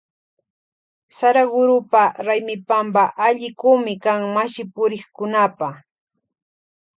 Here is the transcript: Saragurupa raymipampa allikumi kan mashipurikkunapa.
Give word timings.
Saragurupa 1.17 2.03
raymipampa 2.27 3.03
allikumi 3.27 3.93
kan 4.03 4.19
mashipurikkunapa. 4.35 5.69